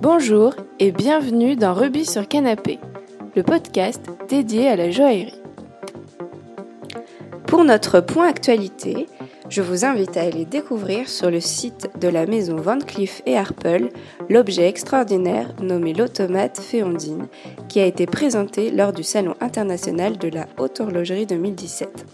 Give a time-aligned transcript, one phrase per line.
[0.00, 2.78] Bonjour et bienvenue dans Rubis sur Canapé,
[3.34, 5.42] le podcast dédié à la joaillerie.
[7.48, 9.08] Pour notre point actualité,
[9.48, 13.36] je vous invite à aller découvrir sur le site de la maison Van Cleef et
[13.36, 13.88] Arpels
[14.30, 17.26] l'objet extraordinaire nommé l'automate Féondine
[17.68, 22.06] qui a été présenté lors du Salon international de la haute horlogerie 2017.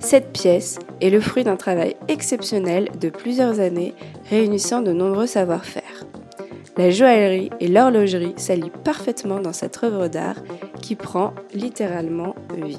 [0.00, 3.94] Cette pièce est le fruit d'un travail exceptionnel de plusieurs années
[4.28, 5.85] réunissant de nombreux savoir-faire.
[6.78, 10.36] La joaillerie et l'horlogerie s'allient parfaitement dans cette œuvre d'art
[10.82, 12.78] qui prend littéralement vie.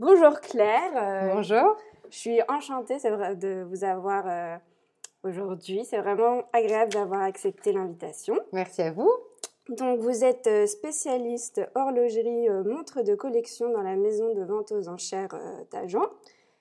[0.00, 0.80] Bonjour Claire.
[0.96, 1.76] Euh, Bonjour.
[2.10, 4.56] Je suis enchantée vrai, de vous avoir euh,
[5.22, 5.84] aujourd'hui.
[5.84, 8.36] C'est vraiment agréable d'avoir accepté l'invitation.
[8.52, 9.12] Merci à vous.
[9.68, 14.88] Donc, vous êtes euh, spécialiste horlogerie montre de collection dans la maison de vente aux
[14.88, 15.38] enchères
[15.70, 16.08] d'agents.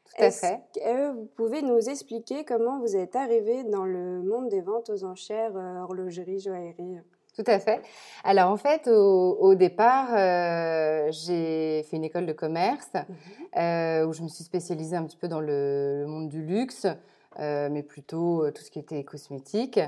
[0.06, 0.61] Tout à fait.
[0.73, 5.03] Que vous pouvez nous expliquer comment vous êtes arrivé dans le monde des ventes aux
[5.03, 7.00] enchères horlogerie, joaillerie?
[7.36, 7.81] Tout à fait.
[8.23, 13.61] Alors en fait, au, départ, euh, j'ai fait une école de commerce mhm.
[13.61, 16.88] euh, où je me suis spécialisée un petit peu dans le, monde du luxe.
[17.39, 19.80] Euh, mais plutôt tout ce qui était cosmétique.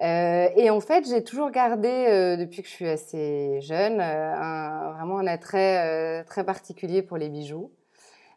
[0.00, 5.26] et en fait, j'ai toujours gardé, depuis que je suis assez jeune, un, vraiment un
[5.26, 7.70] attrait très particulier pour les bijoux,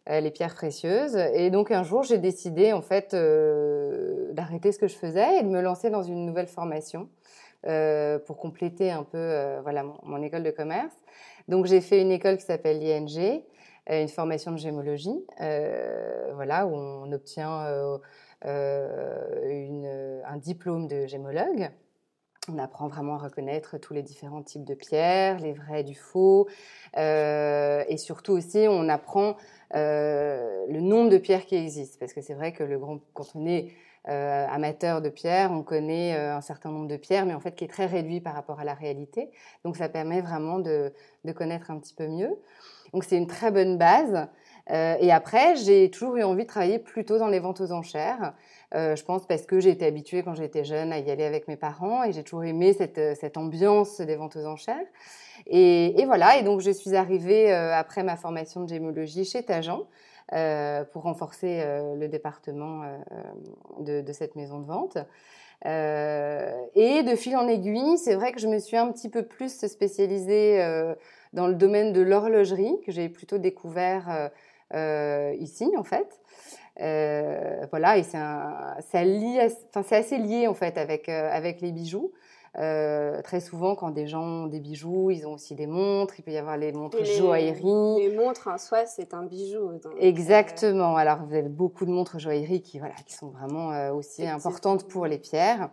[0.09, 1.16] les pierres précieuses.
[1.33, 3.16] Et donc un jour, j'ai décidé en fait
[4.33, 7.08] d'arrêter ce que je faisais et de me lancer dans une nouvelle formation
[7.67, 10.95] euh, pour compléter un peu euh, voilà, mon, école de commerce.
[11.47, 13.43] Donc j'ai fait une école qui s'appelle l'ING,
[13.91, 15.23] euh, une formation de gémologie,
[16.33, 17.67] voilà, où on obtient
[18.44, 21.70] une, un diplôme de gémologue.
[22.50, 26.48] On apprend vraiment à reconnaître tous les différents types de pierres, les vrais du faux,
[26.98, 29.36] et surtout aussi on apprend
[29.73, 33.45] le nombre de pierres qui existent, parce que c'est vrai que le grand, quand on
[33.45, 33.71] est
[34.10, 37.54] euh, amateur de pierres, on connaît euh, un certain nombre de pierres, mais en fait
[37.54, 39.30] qui est très réduit par rapport à la réalité.
[39.64, 40.92] Donc ça permet vraiment de,
[41.36, 42.36] connaître un petit peu mieux.
[42.94, 44.27] Donc c'est une très bonne base.
[44.71, 48.33] Euh, et après, j'ai toujours eu envie de travailler plutôt dans les ventes aux enchères.
[48.73, 51.58] je pense parce que j'ai été habituée quand j'étais jeune à y aller avec mes
[51.58, 54.87] parents et j'ai toujours aimé cette, ambiance des ventes aux enchères.
[55.48, 59.87] Et, et, voilà, et donc je suis arrivée après ma formation de gémologie chez Tajan.
[60.33, 64.98] Euh, pour renforcer euh, le département euh, de, cette maison de vente.
[65.65, 69.67] et de fil en aiguille, c'est vrai que je me suis un petit peu plus
[69.67, 70.64] spécialisée
[71.33, 74.32] dans le domaine de l'horlogerie, que j'ai plutôt découvert
[74.73, 76.20] ici en fait.
[77.70, 82.11] voilà, et c'est assez lié en fait avec, avec les bijoux.
[82.58, 86.15] Euh, très souvent, quand des gens ont des bijoux, ils ont aussi des montres.
[86.20, 87.64] Il peut y avoir les montres joaillerie.
[87.64, 89.70] Les montres en soi, c'est un bijou.
[89.70, 90.98] Euh, Exactement.
[90.98, 94.88] Alors, vous avez beaucoup de montres joaillerie qui, voilà, qui sont vraiment euh, aussi importantes
[94.88, 95.70] pour les pierres.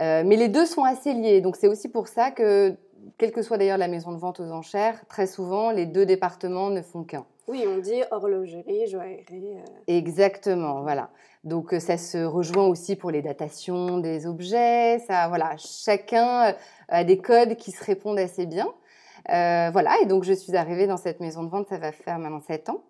[0.00, 1.40] mais les deux sont assez liés.
[1.40, 2.76] Donc, c'est aussi pour ça que,
[3.18, 6.70] quelle que soit d'ailleurs la maison de vente aux enchères, très souvent, les deux départements
[6.70, 7.26] ne font qu'un.
[7.46, 9.58] Oui, on dit horlogerie, joaillerie.
[9.86, 11.10] Exactement, voilà.
[11.44, 14.98] Donc euh, ça se rejoint aussi pour les datations des objets.
[15.00, 16.52] Ça, voilà, chacun euh,
[16.88, 18.66] a des codes qui se répondent assez bien.
[19.30, 22.18] Euh, voilà, et donc je suis arrivée dans cette maison de vente, ça va faire
[22.18, 22.84] maintenant sept ans.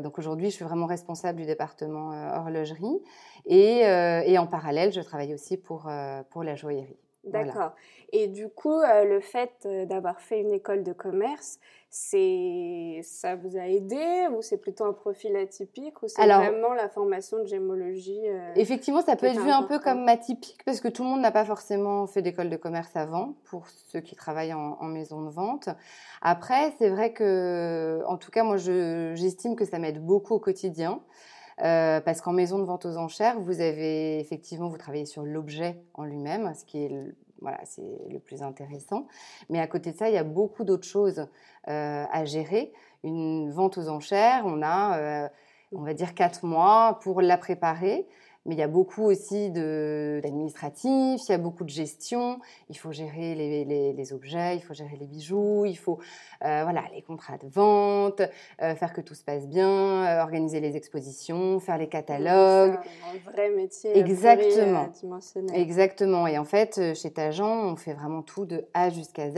[0.00, 3.02] donc aujourd'hui, je suis vraiment responsable du département horlogerie
[3.46, 3.80] et,
[4.26, 5.90] et, en parallèle, je travaille aussi pour,
[6.30, 6.98] pour la joaillerie.
[7.24, 7.72] D'accord.
[8.12, 11.58] Et du coup, euh, le fait euh, d'avoir fait une école de commerce,
[11.90, 16.88] c'est ça vous a aidé ou c'est plutôt un profil atypique ou c'est vraiment la
[16.88, 20.88] formation de gémologie euh, Effectivement, ça peut être vu un peu comme atypique parce que
[20.88, 24.54] tout le monde n'a pas forcément fait d'école de commerce avant pour ceux qui travaillent
[24.54, 25.68] en, en maison de vente.
[26.22, 31.00] Après, c'est vrai que, en tout cas, moi, j'estime que ça m'aide beaucoup au quotidien.
[31.62, 35.82] Euh, parce qu'en maison de vente aux enchères, vous avez effectivement, vous travaillez sur l'objet
[35.94, 39.06] en lui-même, ce qui est le, voilà, c'est le plus intéressant.
[39.48, 41.26] Mais à côté de ça, il y a beaucoup d'autres choses
[41.68, 42.72] euh, à gérer.
[43.04, 45.28] Une vente aux enchères, on a, euh,
[45.72, 48.06] on va dire, quatre mois pour la préparer
[48.46, 52.40] mais il y a beaucoup aussi d'administratif, il y a beaucoup de gestion,
[52.70, 55.98] il faut gérer les, les, objets, il faut gérer les bijoux, il faut
[56.42, 58.22] euh, voilà, les contrats de vente,
[58.62, 62.78] euh, faire que tout se passe bien, euh, organiser les expositions, faire les catalogues.
[62.82, 63.98] C'est un vrai métier.
[63.98, 64.88] Exactement.
[65.52, 66.26] Exactement.
[66.26, 69.36] Et en fait, chez Tajan, on fait vraiment tout de A jusqu'à Z.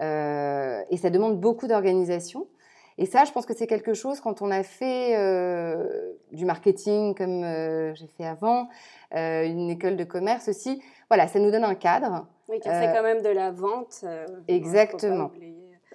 [0.00, 2.46] et ça demande beaucoup d'organisation.
[2.96, 7.14] Et ça, je pense que c'est quelque chose quand on a fait euh, du marketing
[7.14, 8.68] comme euh, j'ai fait avant,
[9.14, 10.80] euh, une école de commerce aussi.
[11.08, 12.26] Voilà, ça nous donne un cadre.
[12.48, 14.04] Oui, qui fait quand même de la vente.
[14.48, 15.30] exactement.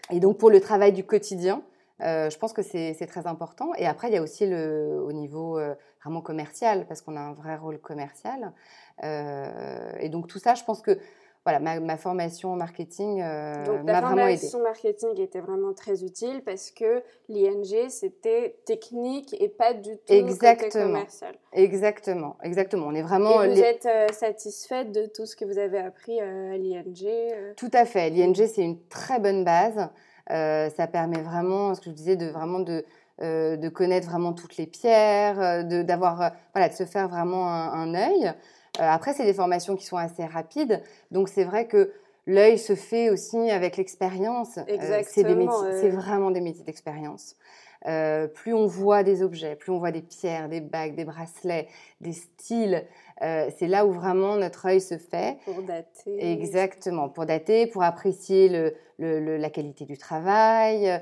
[0.10, 1.62] Et donc pour le travail du quotidien,
[2.00, 3.72] je pense que c'est très important.
[3.78, 5.60] Et après, il y a aussi le, au niveau
[6.02, 8.52] vraiment commercial, parce qu'on a un vrai rôle commercial.
[9.04, 10.98] et donc tout ça, je pense que
[11.46, 14.38] voilà, ma, formation en marketing euh, m'a vraiment aidé.
[14.38, 20.14] formation marketing était vraiment très utile parce que l'ING, c'était technique et pas du tout
[20.14, 21.36] exactement, commercial.
[21.54, 22.88] Exactement, exactement.
[22.88, 23.42] On est vraiment.
[23.42, 27.08] Et vous êtes euh, satisfaite de tout ce que vous avez appris euh, à l'ING
[27.56, 28.10] Tout à fait.
[28.10, 29.90] L'ING, c'est une très bonne base.
[30.28, 32.84] ça permet vraiment, ce que je disais, de vraiment de,
[33.22, 37.96] de connaître vraiment toutes les pierres, de d'avoir, voilà, de se faire vraiment un, un
[37.96, 38.34] œil.
[38.80, 40.82] Euh, après, c'est des formations qui sont assez rapides,
[41.12, 41.92] donc c'est vrai que
[42.26, 44.58] l'œil se fait aussi avec l'expérience.
[44.58, 47.36] Euh, c'est vraiment des métiers d'expérience.
[47.88, 51.68] Euh, plus on voit des objets, plus on voit des pierres, des bagues, des bracelets,
[52.02, 52.86] des styles,
[53.22, 55.38] c'est là où vraiment notre œil se fait.
[55.44, 56.32] Pour dater.
[56.32, 61.02] Exactement, pour dater, pour apprécier la qualité du travail,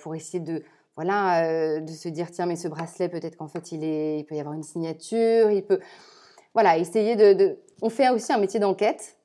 [0.00, 0.62] pour essayer de
[0.96, 4.34] voilà de se dire tiens mais ce bracelet peut-être qu'en fait il est il peut
[4.34, 5.80] y avoir une signature, il peut
[6.56, 9.18] voilà, essayer de, On fait aussi un métier d'enquête.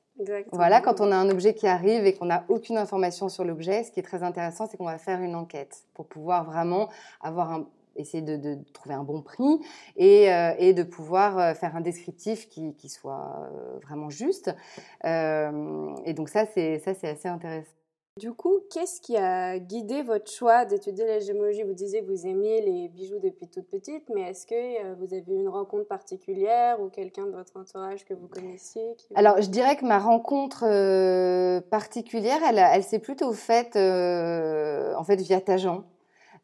[0.52, 3.84] Voilà, quand on a un objet qui arrive et qu'on n'a aucune information sur l'objet,
[3.84, 6.90] ce qui est très intéressant, c'est qu'on va faire une enquête pour pouvoir vraiment
[7.22, 9.60] avoir un, essayer de, trouver un bon prix
[9.96, 14.54] et, euh, de pouvoir euh, faire un descriptif qui, soit euh, vraiment juste.
[15.02, 17.81] et donc ça, c'est ça, c'est assez intéressant.
[18.20, 22.26] Du coup, qu'est-ce qui a guidé votre choix d'étudier la gémologie Vous disiez que vous
[22.26, 25.88] aimiez les bijoux depuis toute petite, mais est-ce que euh, vous avez eu une rencontre
[25.88, 28.82] particulière ou quelqu'un de votre entourage que vous connaissiez
[29.14, 35.16] Alors, je dirais que ma rencontre euh, particulière, elle, s'est plutôt faite euh, en fait
[35.16, 35.82] via Tajan.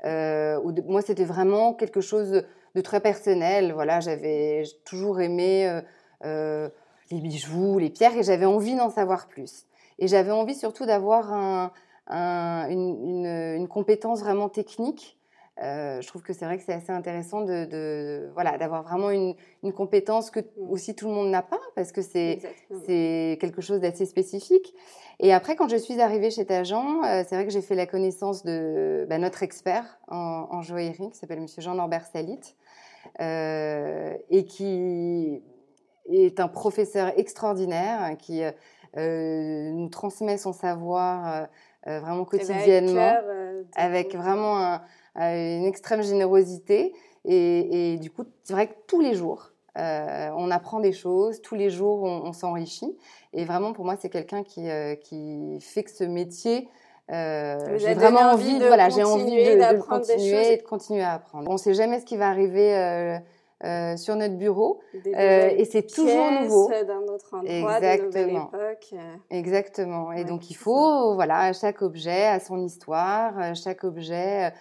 [0.05, 2.45] moi, c'était vraiment quelque chose
[2.75, 3.75] de très personnel.
[3.75, 5.83] Voilà, j'avais toujours aimé
[6.25, 9.68] les bijoux, les pierres, et j'avais envie d'en savoir plus.
[9.99, 11.73] Et j'avais envie surtout d'avoir
[12.09, 15.19] une, compétence vraiment technique.
[15.63, 19.35] Euh, je trouve que c'est vrai que c'est assez intéressant de, voilà d'avoir vraiment une,
[19.75, 20.71] compétence que mmh.
[20.71, 22.39] aussi tout le monde n'a pas parce que c'est
[22.87, 24.73] c'est quelque chose d'assez spécifique.
[25.21, 27.87] Et après, quand je suis arrivée chez Tajan, euh, c'est vrai que j'ai fait la
[27.87, 32.55] connaissance de bah, notre expert en, joaillerie qui s'appelle Monsieur Jean-Norbert Salit
[33.21, 35.43] euh, et qui
[36.09, 38.43] est un professeur extraordinaire qui
[38.97, 41.47] nous transmet son savoir euh,
[41.87, 43.17] euh, vraiment quotidiennement,
[43.77, 44.81] avec, vraiment
[45.17, 46.95] une extrême générosité.
[47.25, 51.71] Et, du coup, c'est vrai que tous les jours, on apprend des choses, tous les
[51.71, 52.97] jours, on, s'enrichit.
[53.33, 54.69] Et vraiment, pour moi, c'est quelqu'un qui,
[55.03, 56.69] qui fait que ce métier,
[57.09, 61.49] j'ai vraiment envie, de, voilà, j'ai envie de, continuer et de continuer à apprendre.
[61.49, 63.21] On ne sait jamais ce qui va arriver
[63.65, 66.69] euh, sur notre bureau euh, et c'est toujours nouveau.
[66.69, 68.51] d'un autre endroit, Exactement.
[68.55, 68.91] Époque.
[68.93, 69.17] Euh.
[69.31, 70.13] Exactement.
[70.13, 74.53] Et donc il faut, voilà, chaque objet a son histoire, chaque objet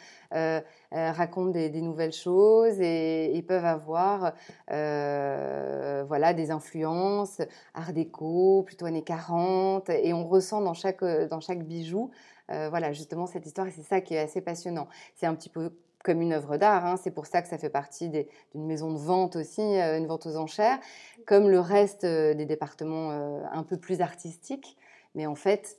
[0.91, 4.33] raconte des, nouvelles choses et peuvent avoir,
[4.67, 7.39] voilà, des influences
[7.75, 12.09] art déco, plutôt années 40 et on ressent dans chaque dans chaque bijou,
[12.49, 14.87] voilà, justement cette histoire et c'est ça qui est assez passionnant.
[15.13, 15.71] C'est un petit peu
[16.07, 16.85] comme une œuvre d'art.
[16.85, 16.95] Hein.
[16.95, 20.25] C'est pour ça que ça fait partie d'une maison de vente aussi, euh, une vente
[20.25, 20.79] aux enchères,
[21.25, 24.77] comme le reste euh, des départements euh, un peu plus artistiques.
[25.15, 25.77] Mais en fait,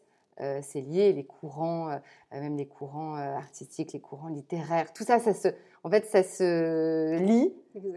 [0.63, 1.99] c'est lié, les courants,
[2.31, 5.49] même les courants artistiques, les courants littéraires, tout ça, ça se,
[5.83, 7.53] en fait, ça se lie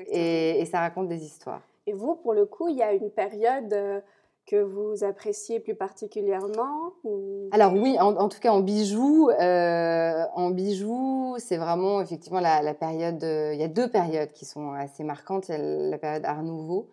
[0.08, 1.62] et, et, ça raconte des histoires.
[1.86, 4.04] Et vous, pour le coup, il y a une période
[4.48, 6.94] que vous appréciez plus particulièrement
[7.52, 13.24] Alors oui, en, tout cas en bijoux, euh, en bijoux, c'est vraiment effectivement la, période.
[13.24, 15.50] il y a deux périodes qui sont assez marquantes.
[15.50, 16.90] Il y a la période Art Nouveau,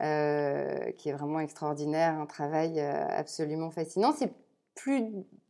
[0.00, 4.12] euh, qui est vraiment extraordinaire, un travail euh, absolument fascinant.
[4.16, 4.32] C'est
[4.74, 5.04] plus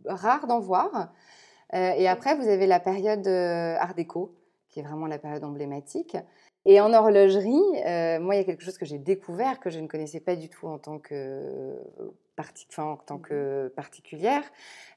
[0.06, 1.12] rare d'en voir.
[1.72, 4.34] et après, vous avez la période Art déco,
[4.70, 6.16] qui est vraiment la période emblématique.
[6.66, 9.78] Et en horlogerie, euh, moi, il y a quelque chose que j'ai découvert que je
[9.80, 11.76] ne connaissais pas du tout en tant que,
[12.78, 14.42] en tant que mmh particulière,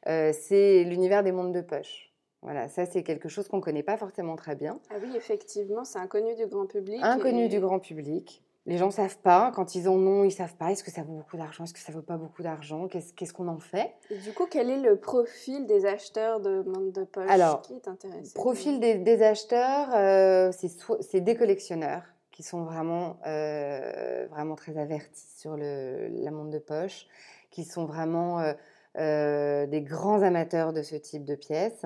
[0.07, 2.13] euh, c'est l'univers des montres de poche.
[2.41, 4.79] Voilà, ça c'est quelque chose qu'on ne connaît pas forcément très bien.
[4.89, 7.00] Ah oui, effectivement, c'est inconnu du grand public.
[7.01, 9.51] Inconnu du grand public les gens savent pas.
[9.55, 10.71] Quand ils en ont, ils savent pas.
[10.71, 11.63] Est-ce que ça vaut beaucoup d'argent?
[11.63, 12.88] Est-ce que ça vaut pas beaucoup d'argent?
[12.88, 13.93] Qu'est-ce qu'on en fait?
[14.12, 17.74] Et du coup, quel est le profil des acheteurs de montres de poche Alors, qui
[17.74, 20.51] est intéressé Profil des, acheteurs, euh,
[21.00, 26.59] c'est des collectionneurs qui sont vraiment, euh, vraiment très avertis sur le, la montre de
[26.59, 27.07] poche,
[27.50, 28.53] qui sont vraiment
[28.97, 31.86] euh, des grands amateurs de ce type de pièces.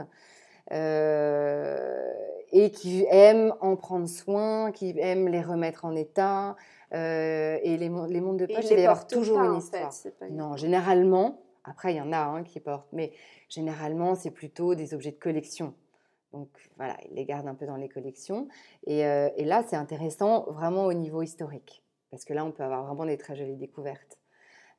[0.72, 2.14] Euh,
[2.52, 6.56] et qui aiment en prendre soin, qui aiment les remettre en état.
[6.94, 9.94] Euh, et les, les mondes de poche, il va y avoir toujours une histoire.
[10.30, 13.14] non, généralement, Après, il y en a hein, qui portent, mais
[13.48, 15.74] généralement, c'est plutôt des objets de collection.
[16.34, 18.48] Donc voilà, ils les gardent un peu dans les collections.
[18.86, 22.64] Et, euh, et là, c'est intéressant vraiment au niveau historique, parce que là, on peut
[22.64, 24.18] avoir vraiment des très jolies découvertes.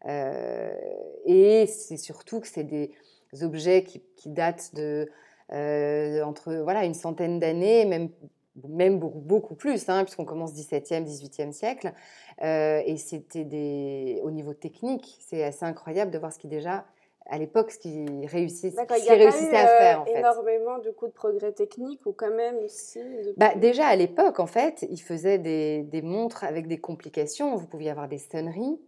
[0.07, 0.75] Euh,
[1.25, 2.91] et c'est surtout que c'est des
[3.43, 5.09] objets qui, qui datent de
[5.53, 8.09] entre voilà une centaine d'années, même
[8.69, 11.93] même beaucoup, plus, hein, puisqu'on commence 17e, 18e siècle.
[12.43, 16.85] Euh, et c'était des, au niveau technique, c'est assez incroyable de voir ce qui déjà,
[17.27, 20.03] à l'époque, ce qui réussissait, à faire.
[20.03, 20.19] En fait.
[20.19, 23.01] énormément de coups de progrès techniques ou quand même aussi.
[23.37, 27.57] Bah, déjà à l'époque, en fait, ils faisaient des, des, montres avec des complications.
[27.57, 28.79] Vous pouviez avoir des sonneries.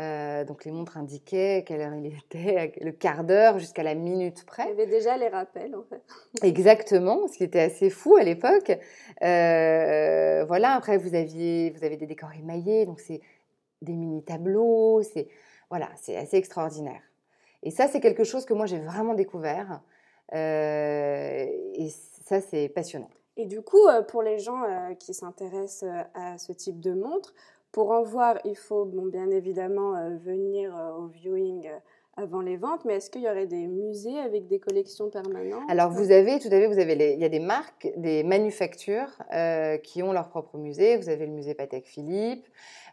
[0.00, 4.46] Euh, donc les montres indiquaient quelle heure il était, le quart d'heure jusqu'à la minute
[4.46, 4.64] près.
[4.64, 6.02] Il y avait déjà les rappels en fait.
[6.42, 8.70] Exactement, ce qui était assez fou à l'époque.
[9.22, 13.20] Euh, voilà, après vous aviez, vous avez des décors émaillés, donc c'est
[13.82, 15.28] des mini tableaux, c'est
[15.68, 17.02] voilà, c'est assez extraordinaire.
[17.62, 19.82] Et ça, c'est quelque chose que moi j'ai vraiment découvert.
[20.32, 21.88] Euh, et
[22.24, 23.10] ça, c'est passionnant.
[23.36, 24.62] Et du coup, pour les gens
[24.98, 27.34] qui s'intéressent à ce type de montre,
[27.72, 31.78] pour en voir, il faut bien évidemment euh, venir euh, au viewing euh,
[32.16, 35.62] avant les ventes, mais est-ce qu'il y aurait des musées avec des collections permanentes?
[35.68, 39.10] Alors vous avez, tout à fait, vous avez il y a des marques, des manufactures
[39.84, 40.98] qui ont leur propre musée.
[40.98, 42.46] Vous avez le musée Patek Philippe.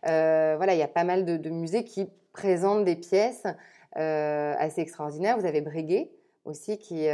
[0.03, 3.43] voilà, il y a pas mal de, musées qui présentent des pièces
[3.93, 5.37] assez extraordinaires.
[5.37, 6.11] Vous avez Breguet
[6.45, 7.07] aussi, qui,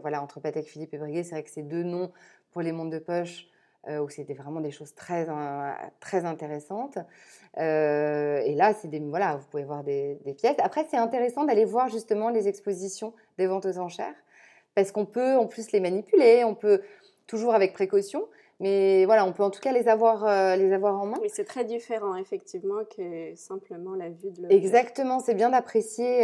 [0.00, 2.12] voilà, entre Patek Philippe et Breguet, c'est vrai que c'est deux noms
[2.52, 3.48] pour les montres de poche
[3.88, 5.26] où c'était vraiment des choses très,
[6.00, 6.98] très intéressantes.
[7.56, 10.56] Euh, et là, c'est des, voilà, vous pouvez voir des, pièces.
[10.58, 14.14] Après, c'est intéressant d'aller voir justement les expositions des ventes aux enchères,
[14.74, 16.82] parce qu'on peut en plus les manipuler, on peut
[17.26, 18.26] toujours avec précaution,
[18.60, 21.18] mais voilà, on peut en tout cas les avoir, euh, les avoir en main.
[21.20, 24.56] Oui, c'est très différent effectivement que simplement la vue de l'objet.
[24.56, 26.22] Exactement, c'est bien d'apprécier,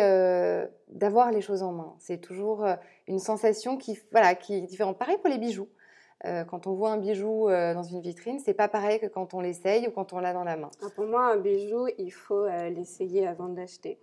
[0.89, 1.95] d'avoir les choses en main.
[1.99, 2.65] C'est toujours
[3.09, 4.99] une sensation qui, voilà, qui est différente.
[4.99, 5.69] Pareil pour les bijoux.
[6.27, 9.35] Euh, quand on voit un bijou euh, dans une vitrine, c'est pas pareil que quand
[9.35, 10.71] on l'essaye ou quand on l'a dans la main.
[10.83, 13.99] Ah, pour moi, un bijou, il faut euh, l'essayer avant de l'acheter.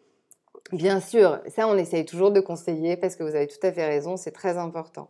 [0.71, 3.87] Bien sûr, ça on essaye toujours de conseiller parce que vous avez tout à fait
[3.87, 5.09] raison, c'est très important.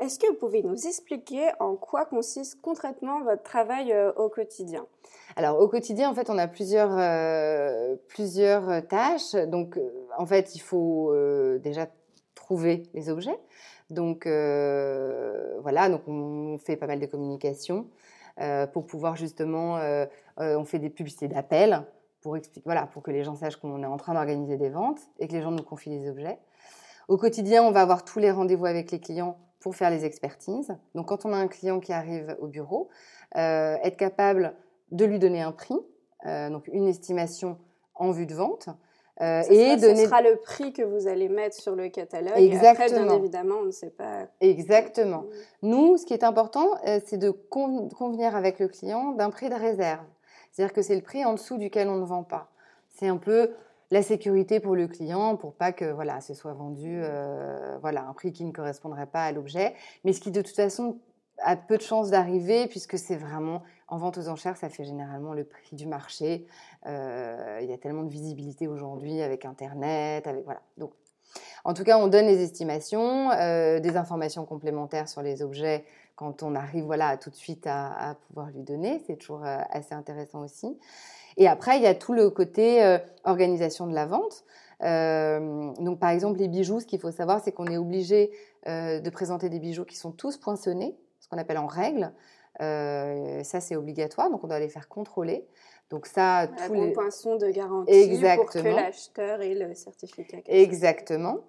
[0.00, 4.84] Est-ce que vous pouvez nous expliquer en quoi consiste concrètement votre travail au quotidien?
[5.36, 6.90] Alors au quotidien, en fait, on a plusieurs,
[8.08, 9.34] plusieurs tâches.
[9.46, 9.78] Donc
[10.18, 11.14] en fait, il faut
[11.60, 11.86] déjà
[12.34, 13.38] trouver les objets.
[13.92, 17.86] Donc euh, voilà, donc on fait pas mal de communication
[18.40, 20.06] euh, pour pouvoir justement, euh,
[20.38, 21.82] on fait des publicités d'appel
[22.22, 25.00] pour expliquer, voilà, pour que les gens sachent qu'on est en train d'organiser des ventes
[25.18, 26.38] et que les gens nous confient des objets.
[27.08, 30.74] Au quotidien, on va avoir tous les rendez-vous avec les clients pour faire les expertises.
[30.94, 32.88] Donc quand on a un client qui arrive au bureau,
[33.34, 34.54] être capable
[34.90, 35.76] de lui donner un prix,
[36.24, 37.58] donc une estimation
[37.94, 38.68] en vue de vente,
[39.22, 39.96] euh, et sera, donner...
[39.96, 42.36] ce sera le prix que vous allez mettre sur le catalogue.
[42.36, 42.70] Exactement.
[42.70, 44.26] Après, bien évidemment, on ne sait pas.
[44.40, 45.24] Exactement.
[45.62, 49.54] Nous, ce qui est important, euh, c'est de convenir avec le client d'un prix de
[49.54, 50.04] réserve.
[50.50, 52.50] C'est-à-dire que c'est le prix en dessous duquel on ne vend pas.
[52.88, 53.52] C'est un peu
[53.92, 58.14] la sécurité pour le client, pour pas que voilà, ce soit vendu euh, voilà, un
[58.14, 59.74] prix qui ne correspondrait pas à l'objet,
[60.04, 60.98] mais ce qui de toute façon
[61.44, 63.62] a peu de chances d'arriver puisque c'est vraiment
[63.92, 66.46] en vente aux enchères, ça fait généralement le prix du marché.
[66.86, 70.62] Euh, il y a tellement de visibilité aujourd'hui avec Internet, avec voilà.
[70.78, 70.94] Donc,
[71.64, 75.84] en tout cas, on donne les estimations, euh, des informations complémentaires sur les objets
[76.16, 79.02] quand on arrive voilà tout de suite à, pouvoir lui donner.
[79.06, 80.78] C'est toujours euh, assez intéressant aussi.
[81.36, 84.44] Et après, il y a tout le côté organisation de la vente.
[84.80, 88.30] donc, par exemple, les bijoux, ce qu'il faut savoir, c'est qu'on est obligé
[88.66, 92.12] de présenter des bijoux qui sont tous poinçonnés, ce qu'on appelle en règle.
[92.60, 95.46] Euh, ça, c'est obligatoire, donc on doit les faire contrôler.
[95.90, 98.44] Donc ça, la tous les poinçons de garantie Exactement.
[98.44, 100.38] pour que l'acheteur ait le certificat.
[100.46, 101.40] Exactement.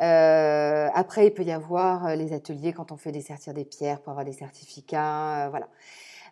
[0.00, 3.64] Euh, après, il peut y avoir euh, les ateliers quand on fait des sertires des
[3.64, 5.68] pierres pour avoir des certificats, voilà.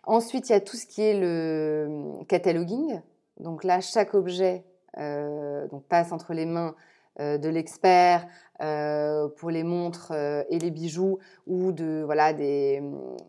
[0.03, 3.01] Ensuite, il y a tout ce qui est le cataloguing.
[3.39, 4.63] Donc là, chaque objet
[4.97, 6.73] donc passe entre les mains
[7.19, 8.27] de l'expert
[8.59, 12.81] euh, pour les montres euh, et les bijoux ou de voilà des,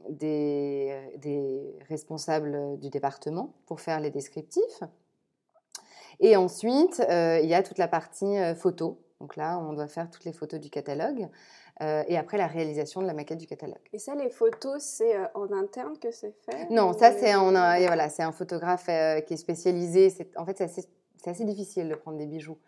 [0.08, 4.82] des, responsables du département pour faire les descriptifs.
[6.20, 8.98] Et ensuite, il y a toute la partie photo.
[9.20, 11.28] Donc là, on doit faire toutes les photos du catalogue.
[11.80, 13.78] et après, la réalisation de la maquette du catalogue.
[13.92, 18.32] Et ça, les photos, c'est en interne que c'est fait Non, ça, c'est voilà, un
[18.32, 18.86] photographe
[19.26, 20.12] qui est spécialisé.
[20.36, 20.88] En fait, c'est assez,
[21.24, 22.58] assez, difficile de prendre des bijoux.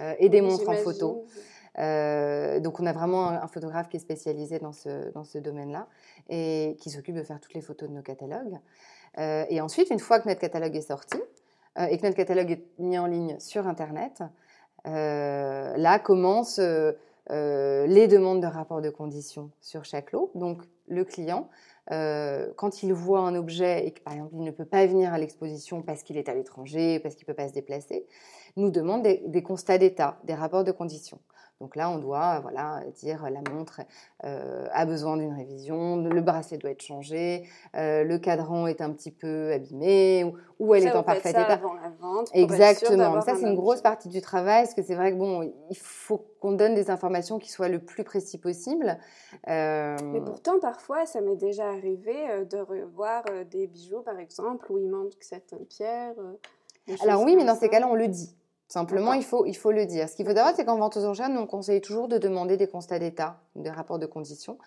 [0.00, 1.26] Euh, et des montres en photo.
[1.78, 5.88] Euh, donc on a vraiment un, photographe qui est spécialisé dans ce, dans ce domaine-là
[6.28, 8.58] et qui s'occupe de faire toutes les photos de nos catalogues.
[9.18, 11.18] Euh, et ensuite, une fois que notre catalogue est sorti
[11.76, 14.22] et que notre catalogue est mis en ligne sur Internet,
[14.84, 20.30] là commencent les demandes de rapport de conditions sur chaque lot.
[20.36, 21.48] Donc le client,
[21.88, 25.18] quand il voit un objet et que par exemple il ne peut pas venir à
[25.18, 28.06] l'exposition parce qu'il est à l'étranger, parce qu'il ne peut pas se déplacer,
[28.56, 31.20] nous demande des constats d'état, des rapports de conditions.
[31.60, 33.80] Donc là, on doit voilà, dire la montre
[34.24, 38.90] euh, a besoin d'une révision, le bracelet doit être changé, euh, le cadran est un
[38.90, 40.24] petit peu abîmé
[40.58, 41.44] ou, elle est en parfait état.
[41.44, 43.20] Avant la vente Exactement.
[43.20, 46.26] Ça, c'est une grosse partie du travail parce que c'est vrai que bon, il faut
[46.40, 48.98] qu'on donne des informations qui soient le plus précis possible.
[49.48, 52.14] Euh, Mais pourtant, parfois, ça m'est déjà arrivé
[52.50, 56.14] de revoir des bijoux, par exemple, où il manque certaines pierres.
[57.00, 58.34] Alors oui, mais dans ces cas-là, on le dit.
[58.68, 60.08] Simplement, il faut, il faut le dire.
[60.08, 62.56] Ce qu'il faut savoir, c'est qu'en vente aux enchères, nous, on conseille toujours de demander
[62.56, 64.58] des constats d'état, des rapports de conditions.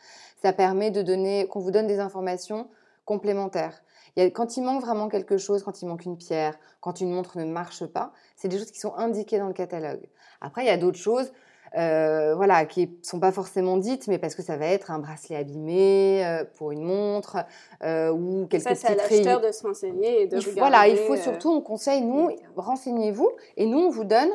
[0.41, 2.67] Ça permet de donner, qu'on vous donne des informations
[3.05, 3.81] complémentaires.
[4.15, 7.01] Il y a, quand il manque vraiment quelque chose, quand il manque une pierre, quand
[7.01, 10.07] une montre ne marche pas, c'est des choses qui sont indiquées dans le catalogue.
[10.41, 11.31] Après, il y a d'autres choses
[11.75, 15.35] euh, voilà, qui sont pas forcément dites, mais parce que ça va être un bracelet
[15.35, 17.37] abîmé euh, pour une montre
[17.83, 18.77] euh, ou quelque chose.
[18.77, 20.59] Ça, c'est à l'acheteur de se renseigner et de regarder.
[20.59, 24.29] Voilà, il faut surtout, on conseille, nous, renseignez-vous et nous, on vous donne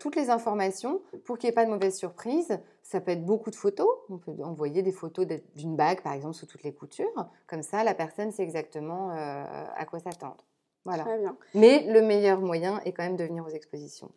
[0.00, 2.58] toutes les informations pour qu'il n'y ait pas de mauvaise surprise.
[2.82, 3.88] Ça peut être beaucoup de photos.
[4.10, 7.26] On peut envoyer des photos d'une bague, par exemple, sous toutes les coutures.
[7.46, 10.44] Comme ça, la personne sait exactement à quoi s'attendre.
[10.84, 11.02] Voilà.
[11.02, 11.36] Très bien.
[11.54, 14.10] Mais le meilleur moyen est quand même de venir aux expositions.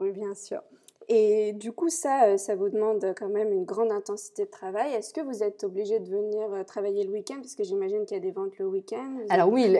[0.00, 0.62] Oui, bien sûr.
[1.12, 4.92] Et du coup, ça, euh, ça vous demande quand même une grande intensité de travail.
[4.92, 7.38] Est-ce que vous êtes obligé de venir euh, travailler le week-end?
[7.40, 9.18] Parce que j'imagine qu'il y a des ventes le week-end.
[9.28, 9.76] Alors oui,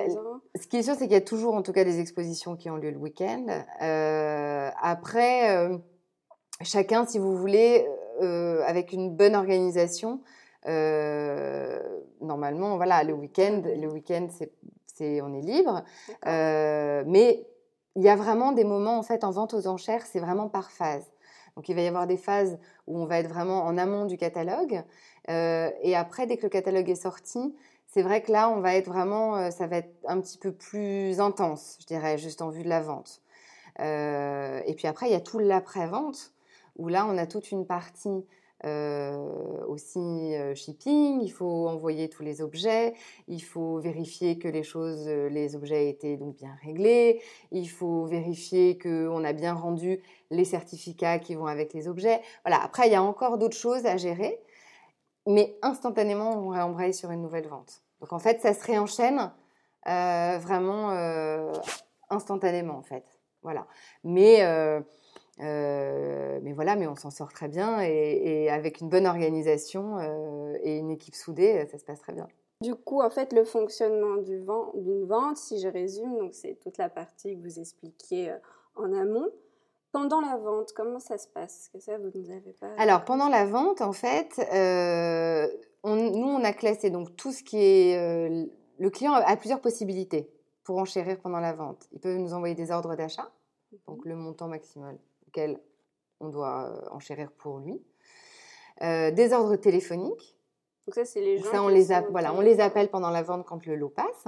[0.60, 2.68] ce qui est sûr, c'est qu'il y a toujours en tout cas des expositions qui
[2.68, 3.46] ont lieu le week-end.
[3.80, 5.70] Euh, après,
[6.62, 7.86] chacun, si vous voulez,
[8.66, 10.20] avec une bonne organisation,
[10.66, 14.26] normalement, voilà, le week-end, le week-end,
[14.96, 15.84] c'est, on est libre.
[16.26, 17.46] mais
[17.94, 20.72] il y a vraiment des moments, en fait, en vente aux enchères, c'est vraiment par
[20.72, 21.08] phase.
[21.60, 24.16] Donc il va y avoir des phases où on va être vraiment en amont du
[24.16, 24.82] catalogue.
[25.28, 27.54] Euh, et après, dès que le catalogue est sorti,
[27.86, 30.52] c'est vrai que là, on va être vraiment, euh, ça va être un petit peu
[30.52, 33.20] plus intense, je dirais, juste en vue de la vente.
[33.78, 36.32] Euh, et puis après, il y a tout l'après-vente,
[36.78, 38.24] où là, on a toute une partie
[38.66, 42.92] euh, aussi euh, shipping, il faut envoyer tous les objets,
[43.26, 48.04] il faut vérifier que les choses, euh, les objets étaient donc bien réglés, il faut
[48.04, 52.20] vérifier qu'on a bien rendu les certificats qui vont avec les objets.
[52.44, 54.38] Voilà, après il y a encore d'autres choses à gérer,
[55.26, 57.82] mais instantanément on embrayer sur une nouvelle vente.
[58.00, 59.32] Donc en fait ça se réenchaîne
[59.86, 60.90] vraiment
[62.10, 63.04] instantanément en fait.
[63.42, 63.66] Voilà.
[64.04, 64.44] Mais
[65.40, 70.78] mais voilà, mais on s'en sort très bien et, avec une bonne organisation euh, et
[70.78, 72.28] une équipe soudée, ça se passe très bien.
[72.62, 76.90] Du coup, en fait, le fonctionnement d'une vente, si je résume, donc c'est toute la
[76.90, 78.36] partie que vous expliquiez euh,
[78.76, 79.28] en amont.
[79.92, 81.68] Pendant la vente, comment ça se passe?
[81.72, 82.68] Que ça, vous nous avez pas.
[82.78, 84.38] Alors, pendant la vente, en fait,
[85.82, 88.48] on, nous, on a classé donc tout ce qui est.
[88.78, 90.30] le client a plusieurs possibilités
[90.62, 91.88] pour enchérir pendant la vente.
[91.92, 93.32] Il peut nous envoyer des ordres d'achat,
[93.88, 94.10] donc mhm.
[94.10, 94.96] le montant maximal
[96.20, 97.82] on doit euh, enchérir pour lui.
[98.82, 100.38] Euh, des ordres téléphoniques.
[100.86, 101.50] Donc ça, c'est les gens.
[101.50, 104.26] Ça, on les, voilà, on les appelle pendant la vente quand le lot passe.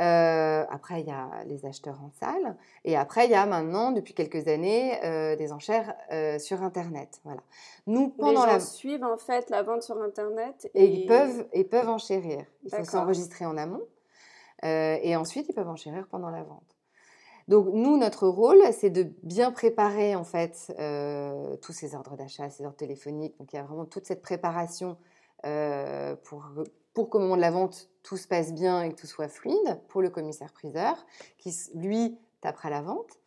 [0.00, 2.56] Euh, après, il y a les acheteurs en salle.
[2.84, 4.98] Et après, il y a maintenant, depuis quelques années,
[5.36, 5.94] des enchères
[6.38, 7.20] sur Internet.
[7.24, 7.42] Voilà.
[7.86, 8.60] Nous, pendant les gens la...
[8.60, 10.68] suivent en fait la vente sur Internet.
[10.74, 12.44] Et, ils, peuvent, et peuvent enchérir.
[12.64, 13.86] Il faut s'enregistrer en amont.
[14.62, 16.73] et ensuite, ils peuvent enchérir pendant la vente.
[17.48, 22.48] Donc nous, notre rôle, c'est de bien préparer en fait euh, tous ces ordres d'achat,
[22.48, 23.36] ces ordres téléphoniques.
[23.38, 24.96] Donc il y a vraiment toute cette préparation
[25.44, 29.28] euh, pour, qu'au moment de la vente, tout se passe bien et que tout soit
[29.28, 31.04] fluide pour le commissaire-priseur
[31.36, 33.18] qui, lui, tapera la vente.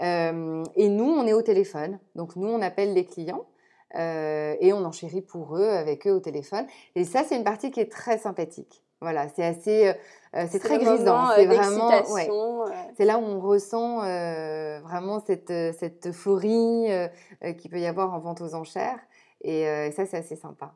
[0.00, 1.98] Euh, et nous, on est au téléphone.
[2.14, 3.46] Donc nous, on appelle les clients.
[3.94, 6.66] et on enchérit pour eux, avec eux au téléphone.
[6.94, 8.84] Et ça, c'est une partie qui est très sympathique.
[9.00, 9.92] Voilà, c'est assez,
[10.34, 11.28] euh, c'est très grisant.
[11.36, 11.90] C'est vraiment,
[12.96, 17.08] c'est là où on ressent euh, vraiment cette, cette euphorie euh,
[17.58, 18.98] qu'il peut y avoir en vente aux enchères.
[19.40, 20.74] Et, ça, c'est assez sympa.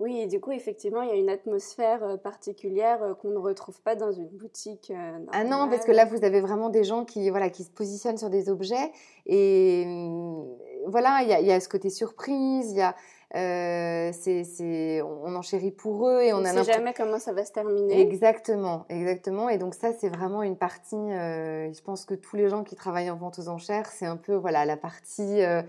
[0.00, 3.96] Oui, et du coup, effectivement, il y a une atmosphère particulière qu'on ne retrouve pas
[3.96, 4.90] dans une boutique.
[5.30, 8.16] Ah non, parce que là, vous avez vraiment des gens qui, voilà, qui se positionnent
[8.16, 8.92] sur des objets.
[9.26, 12.94] Et hum, voilà, il y, y, a ce côté surprise, il y a
[13.36, 17.52] euh, c'est, on enchérit pour eux et on, a sait jamais comment ça va se
[17.52, 18.00] terminer.
[18.00, 19.50] Exactement, exactement.
[19.50, 20.96] Et donc ça, c'est vraiment une partie.
[20.96, 24.16] Euh, je pense que tous les gens qui travaillent en vente aux enchères, c'est un
[24.16, 25.62] peu voilà la partie euh,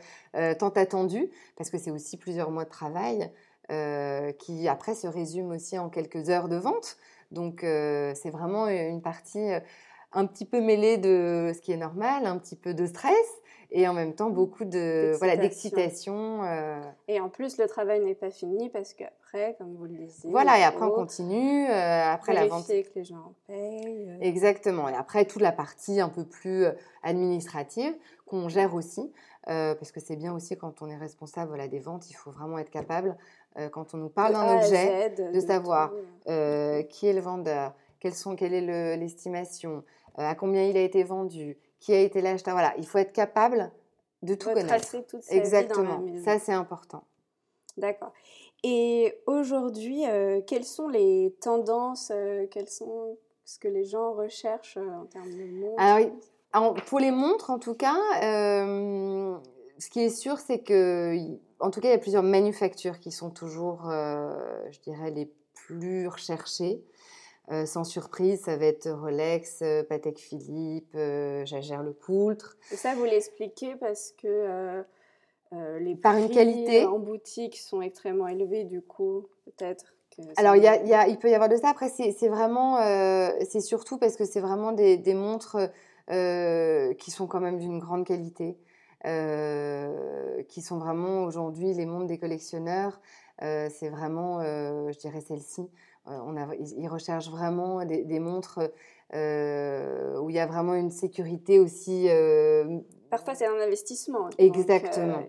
[0.56, 3.32] tant attendue parce que c'est aussi plusieurs mois de travail
[4.40, 6.98] qui après se résume aussi en quelques heures de vente.
[7.30, 9.48] Donc c'est vraiment une partie
[10.12, 13.14] un petit peu mêlée de ce qui est normal, un petit peu de stress
[13.72, 16.44] et en même temps beaucoup de voilà d'excitation.
[16.44, 16.80] Euh.
[17.08, 20.58] Et en plus, le travail n'est pas fini parce qu'après, comme vous le disiez, voilà,
[20.60, 21.68] et après on continue.
[21.70, 24.18] Euh, après la vente, que les gens payent.
[24.22, 24.90] Exactement.
[24.90, 26.66] Et après toute la partie un peu plus
[27.04, 27.94] administrative
[28.26, 29.12] qu'on gère aussi.
[29.46, 32.58] parce que c'est bien aussi quand on est responsable voilà, des ventes, il faut vraiment
[32.60, 33.18] être capable,
[33.72, 35.92] quand on nous parle d'un objet, de, savoir
[36.26, 39.84] qui est le vendeur, quelles sont, quelle est l'estimation,
[40.16, 42.54] à combien il a été vendu, qui a été l'acheteur.
[42.54, 43.72] Voilà, il faut être capable
[44.22, 45.06] de tout connaître.
[45.08, 46.04] Toute Exactement.
[46.24, 47.04] Ça, c'est important.
[47.78, 48.12] D'accord.
[48.64, 54.78] Et aujourd'hui, euh, quelles sont les tendances, euh, quelles sont ce que les gens recherchent
[54.78, 55.82] euh, en termes de montres
[56.52, 61.16] Alors, pour les montres, en tout cas, ce qui est sûr, c'est que,
[61.60, 66.08] en tout cas, il y a plusieurs manufactures qui sont toujours, je dirais, les plus
[66.08, 66.84] recherchées.
[67.52, 72.56] Euh, sans surprise, ça va être Rolex, euh, Patek Philippe, euh, Jagère Le Coultre.
[72.72, 74.84] Et ça, vous l'expliquez parce que
[75.80, 76.86] les Par prix une qualité.
[76.86, 79.96] en boutique sont extrêmement élevés, du coup, peut-être.
[80.38, 81.70] Alors, y a, y a, il peut y avoir de ça.
[81.70, 82.78] Après, c'est vraiment,
[83.50, 85.58] c'est surtout parce que c'est vraiment des, des montres
[86.08, 88.60] qui sont quand même d'une grande qualité,
[89.04, 93.02] qui sont vraiment aujourd'hui les montres des collectionneurs.
[93.40, 95.68] c'est vraiment, je dirais, celle-ci.
[96.08, 98.62] Euh, on a, ils recherchent vraiment des, montres
[99.14, 102.08] euh, où il y a vraiment une sécurité aussi.
[102.10, 104.30] Euh, Parfois, c'est un investissement.
[104.38, 105.24] Exactement.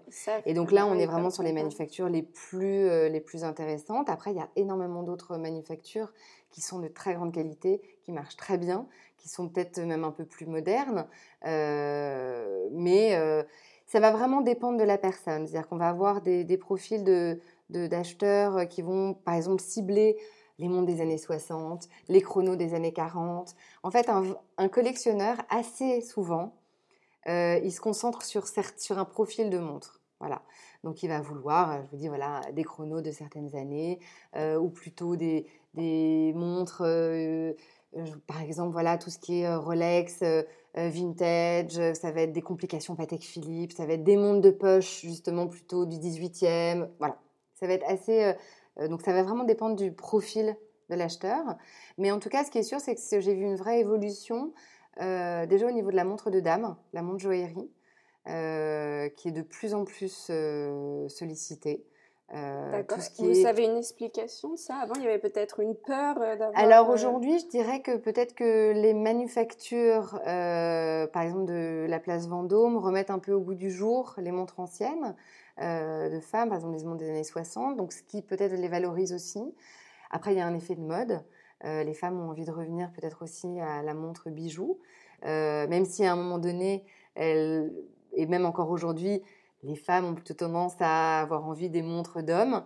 [0.45, 4.11] et donc là, on est vraiment sur les manufactures les plus, les plus intéressantes.
[4.11, 6.13] Après, il y a énormément d'autres manufactures
[6.51, 10.11] qui sont de très grande qualité, qui marchent très bien, qui sont peut-être même un
[10.11, 11.07] peu plus modernes.
[11.43, 13.47] mais
[13.87, 15.47] ça va vraiment dépendre de la personne.
[15.47, 20.19] C'est-à-dire qu'on va avoir des, des profils de, d'acheteurs qui vont, par exemple, cibler
[20.61, 23.57] les montres des années 60, les chronos des années 40.
[23.83, 26.55] En fait, un, collectionneur, assez souvent,
[27.29, 28.45] euh, il se concentre sur,
[28.77, 30.01] sur un profil de montre.
[30.21, 30.43] Voilà.
[30.85, 34.01] Donc, il va vouloir, je vous dis, voilà, des chronos de certaines années,
[34.37, 35.47] euh, ou plutôt des,
[36.35, 37.55] montres, euh,
[38.27, 40.23] par exemple, voilà, tout ce qui est Rolex,
[40.75, 45.01] vintage, ça va être des complications Patek Philippe, ça va être des montres de poche,
[45.01, 46.89] justement, plutôt du 18e.
[46.99, 47.19] Voilà.
[47.61, 48.33] Ça va être assez euh,
[48.89, 50.57] donc ça va vraiment dépendre du profil
[50.89, 51.57] de l'acheteur.
[51.99, 54.53] Mais en tout cas, ce qui est sûr, c'est que j'ai vu une vraie évolution
[55.01, 57.71] euh, déjà au niveau de la montre de dame, la montre joaillerie,
[58.29, 60.31] euh, qui est de plus en plus
[61.09, 61.85] sollicitée.
[62.33, 62.99] D'accord.
[63.19, 64.77] Vous avez une explication ça?
[64.77, 66.53] Avant, il y avait peut-être une peur d'avoir.
[66.55, 72.77] Alors aujourd'hui, je dirais que peut-être que les manufactures, par exemple de la place Vendôme,
[72.77, 75.17] remettent un peu au goût du jour les montres anciennes.
[75.59, 78.69] Euh, de femmes, par exemple les montres des années 60, donc ce qui peut-être les
[78.69, 79.43] valorise aussi.
[80.11, 81.23] Après, il y a un effet de mode.
[81.65, 84.79] Euh, les femmes ont envie de revenir peut-être aussi à la montre bijou,
[85.27, 86.85] euh, même si à un moment donné,
[87.17, 89.23] et même encore aujourd'hui,
[89.63, 92.65] les femmes ont plutôt tendance à avoir envie des montres d'hommes,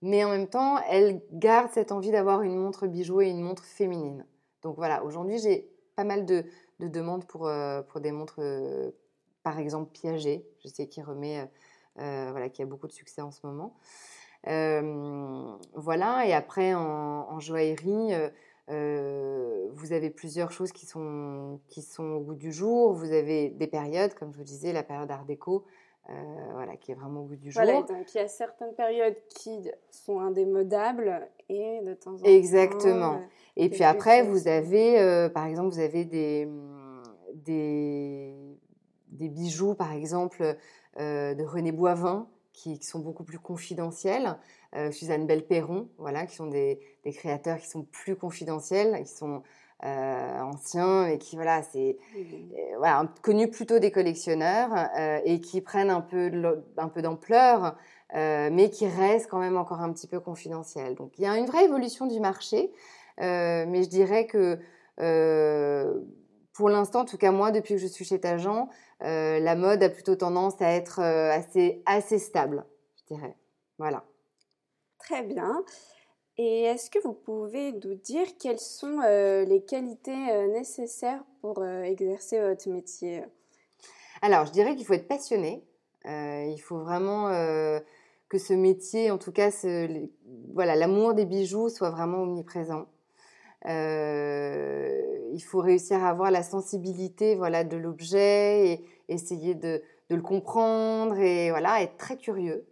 [0.00, 3.64] mais en même temps, elles gardent cette envie d'avoir une montre bijou et une montre
[3.64, 4.26] féminine.
[4.62, 6.44] Donc voilà, aujourd'hui, j'ai pas mal de,
[6.80, 7.48] demandes pour,
[7.88, 8.40] pour des montres,
[9.44, 11.48] par exemple Piaget, je sais qu'il remet
[11.96, 13.74] voilà, qui a beaucoup de succès en ce moment.
[14.48, 18.12] Euh, voilà, et après en, joaillerie,
[18.70, 22.92] euh, vous avez plusieurs choses qui sont, qui sont au bout du jour.
[22.92, 25.64] Vous avez des périodes, comme je vous disais, la période Art déco,
[26.52, 27.62] voilà, qui est vraiment au bout du jour.
[27.62, 32.24] Voilà, donc il y a certaines périodes qui sont indémodables et de temps en temps.
[32.24, 33.20] Exactement.
[33.56, 36.48] et puis après, vous avez, par exemple, vous avez des,
[37.34, 38.34] des,
[39.12, 40.54] des bijoux, par exemple, euh,
[40.98, 44.36] de René Boivin, qui, sont beaucoup plus confidentiels,
[44.74, 49.42] euh, Suzanne Belperron, voilà, qui sont des, créateurs qui sont plus confidentiels, qui sont
[49.84, 51.96] euh, anciens et qui voilà, c'est
[52.76, 54.70] voilà, connus plutôt des collectionneurs
[55.24, 56.30] et qui prennent un peu
[56.76, 57.76] un peu d'ampleur,
[58.14, 60.94] mais qui restent quand même encore un petit peu confidentiels.
[60.94, 62.70] Donc il y a une vraie évolution du marché,
[63.18, 64.58] mais je dirais que
[66.52, 68.68] pour l'instant, en tout cas moi, depuis que je suis chez Tajan,
[69.04, 72.64] euh, la mode a plutôt tendance à être euh, assez, assez stable,
[72.96, 73.36] je dirais.
[73.78, 74.04] Voilà.
[74.98, 75.64] Très bien.
[76.38, 82.40] Et est-ce que vous pouvez nous dire quelles sont euh, les qualités nécessaires pour exercer
[82.40, 83.22] votre métier?
[84.22, 85.64] Alors, je dirais qu'il faut être passionné.
[86.04, 87.28] il faut vraiment
[88.28, 89.50] que ce métier, en tout cas,
[90.54, 92.86] voilà, l'amour des bijoux soit vraiment omniprésent.
[93.66, 101.18] il faut réussir à avoir la sensibilité voilà, de l'objet et, essayer de, le comprendre
[101.18, 102.66] et voilà, être très curieux.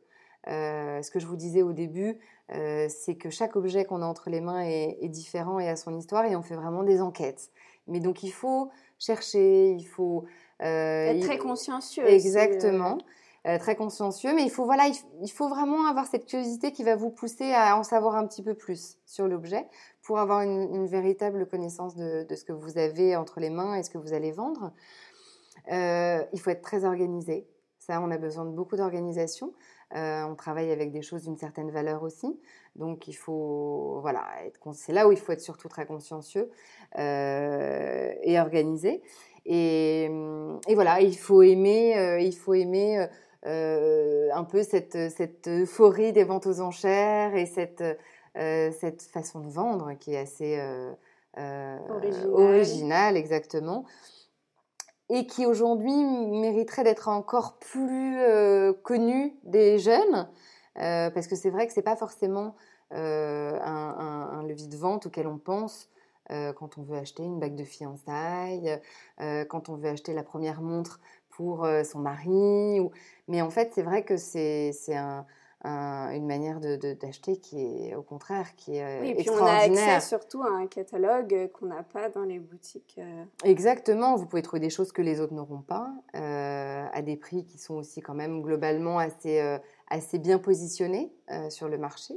[0.48, 2.18] Euh, ce que je vous disais au début,
[2.54, 5.96] euh, c'est que chaque objet qu'on a entre les mains est, différent et a son
[5.96, 7.50] histoire et on fait vraiment des enquêtes.
[7.86, 10.24] Mais donc il faut chercher, il faut
[10.60, 12.06] être très consciencieux.
[12.06, 12.98] Exactement.
[13.44, 14.90] très consciencieux, mais il faut voilà,
[15.22, 18.42] il, faut vraiment avoir cette curiosité qui va vous pousser à en savoir un petit
[18.42, 19.66] peu plus sur l'objet
[20.02, 23.90] pour avoir une, véritable connaissance de, ce que vous avez entre les mains et ce
[23.90, 24.72] que vous allez vendre.
[25.68, 27.46] Il faut être très organisé.
[27.80, 29.52] Ça, on a besoin de beaucoup d'organisation.
[29.96, 32.38] Euh, on travaille avec des choses d'une certaine valeur aussi.
[32.76, 34.28] Donc, il faut, voilà,
[34.74, 36.50] c'est là où il faut être surtout très consciencieux
[36.98, 39.02] euh, et organisé.
[39.46, 40.08] Et,
[40.68, 43.06] voilà, il faut aimer, euh, il faut aimer
[43.42, 47.82] un peu cette, cette, euphorie des ventes aux enchères et cette,
[48.34, 50.60] cette façon de vendre qui est assez
[51.36, 53.86] originale, exactement
[55.10, 60.28] et qui aujourd'hui mériterait d'être encore plus euh, connu des jeunes,
[60.78, 62.54] euh, parce que c'est vrai que c'est pas forcément
[62.94, 65.90] euh, un, levier de vente auquel on pense
[66.28, 68.80] quand on veut acheter une bague de fiançailles,
[69.48, 72.78] quand on veut acheter la première montre pour son mari.
[73.26, 75.26] Mais en fait, c'est vrai que c'est un,
[75.64, 79.64] une manière d'acheter qui est au contraire qui est euh, oui, et puis on a
[79.64, 82.96] accès surtout à un catalogue qu'on n'a pas dans les boutiques.
[82.98, 83.24] Euh.
[83.44, 87.44] Exactement, vous pouvez trouver des choses que les autres n'auront pas euh, à des prix
[87.44, 89.40] qui sont aussi quand même globalement assez
[89.88, 91.12] assez bien positionnés
[91.50, 92.14] sur le marché.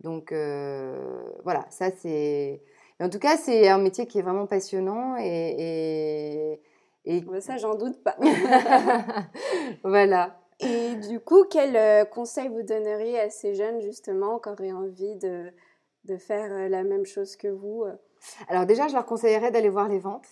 [0.00, 2.62] Donc voilà, ça c'est
[2.98, 6.60] en tout cas c'est un métier qui est vraiment passionnant et,
[7.04, 7.24] et...
[7.40, 8.16] ça j'en doute pas.
[9.84, 10.38] voilà.
[10.60, 15.16] Et du coup, quel euh, conseil vous donneriez à ces jeunes justement qui auraient envie
[15.16, 15.52] de,
[16.04, 17.94] de faire euh, la même chose que vous euh?
[18.48, 20.28] Alors déjà, je leur conseillerais d'aller voir les ventes.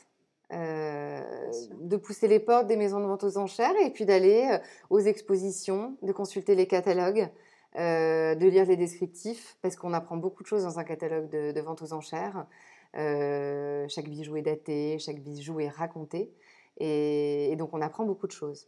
[0.51, 4.59] de pousser les portes des maisons de vente aux enchères et puis d'aller
[4.89, 7.29] aux expositions, de consulter les catalogues,
[7.77, 11.83] de lire les descriptifs, parce qu'on apprend beaucoup de choses dans un catalogue de, vente
[11.83, 12.47] aux enchères.
[12.95, 16.33] chaque bijou est daté, chaque bijou est raconté,
[16.79, 18.67] et donc on apprend beaucoup de choses.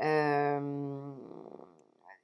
[0.00, 1.10] Euh,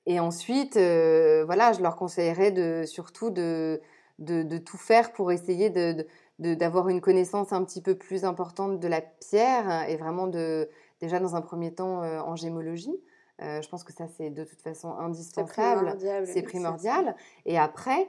[0.06, 3.80] et ensuite, euh, voilà, je leur conseillerais de, surtout de,
[4.18, 6.06] de, tout faire pour essayer de,
[6.38, 10.68] d'avoir une connaissance un petit peu plus importante de la pierre et vraiment de,
[11.00, 13.00] déjà dans un premier temps euh, en gémologie.
[13.40, 15.96] je pense que ça, c'est de toute façon indispensable.
[16.26, 17.16] C'est primordial.
[17.46, 18.06] Et après,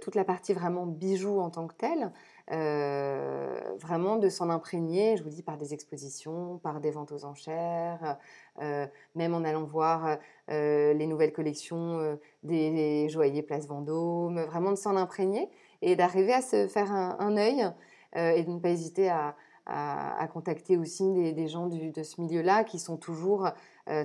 [0.00, 2.12] toute la partie vraiment bijoux en tant que telle,
[2.50, 7.24] euh, vraiment de s'en imprégner, je vous dis, par des expositions, par des ventes aux
[7.24, 8.16] enchères,
[8.62, 10.16] euh, même en allant voir
[10.50, 15.50] euh, les nouvelles collections des joailliers Place Vendôme, vraiment de s'en imprégner
[15.82, 17.70] et d'arriver à se faire un, œil
[18.14, 22.78] et de ne pas hésiter à, à, contacter aussi des, gens de ce milieu-là qui
[22.78, 23.48] sont toujours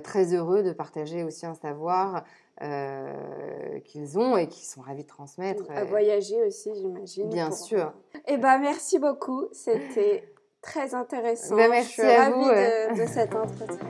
[0.02, 2.24] très heureux de partager aussi un savoir
[2.62, 5.64] euh, qu'ils ont et qui sont ravis de transmettre.
[5.70, 7.28] À voyager aussi, j'imagine.
[7.30, 7.92] Bien sûr.
[8.26, 9.48] Eh ben, merci beaucoup.
[9.52, 11.56] C'était très intéressant.
[11.56, 13.88] Ben, merci Je suis à ravie vous, de, de cet entretien.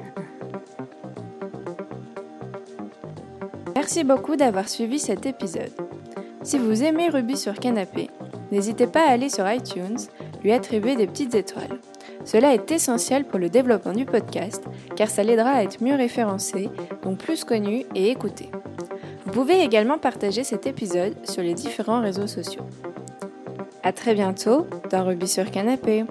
[3.75, 5.73] Merci beaucoup d'avoir suivi cet épisode.
[6.43, 8.09] Si vous aimez Ruby sur Canapé,
[8.51, 9.99] n'hésitez pas à aller sur iTunes,
[10.43, 11.81] lui attribuer des petites étoiles.
[12.25, 14.65] Cela est essentiel pour le développement du podcast
[14.97, 16.71] car ça l'aidera à être mieux référencé,
[17.03, 18.51] donc plus connu et écouté.
[19.27, 22.67] Vous pouvez également partager cet épisode sur les différents réseaux sociaux.
[23.83, 26.05] A très bientôt dans Ruby sur Canapé.